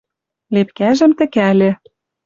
[0.53, 1.71] Лепкӓжӹм тӹкӓльӹ.